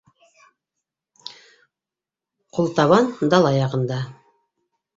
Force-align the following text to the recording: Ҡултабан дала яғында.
Ҡултабан 2.59 3.13
дала 3.37 3.55
яғында. 3.61 4.03